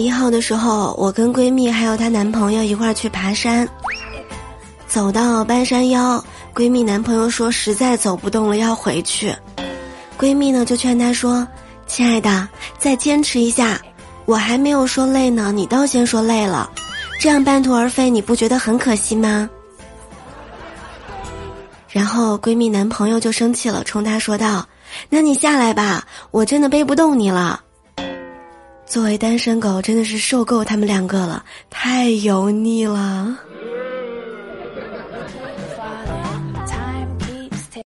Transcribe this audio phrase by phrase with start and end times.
[0.00, 3.68] 一号的时候，我跟闺蜜还有她男朋友一块儿去爬山，
[4.88, 6.22] 走到半山腰，
[6.54, 9.34] 闺蜜男朋友说实在走不动了要回去，
[10.18, 11.46] 闺蜜呢就劝他说
[11.86, 13.78] ：“亲爱的，再坚持一下，
[14.24, 16.70] 我还没有说累呢，你倒先说累了，
[17.20, 19.48] 这样半途而废你不觉得很可惜吗？”
[21.88, 24.66] 然后闺蜜男朋友就生气了，冲她说道
[25.10, 27.60] ：“那你下来吧，我真的背不动你了。”
[28.90, 33.38] 作为单身狗，真的是受够他们两个了，太油腻了。